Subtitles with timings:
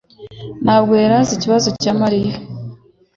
[0.63, 2.35] ntabwo yari azi ikibazo cya Mariya.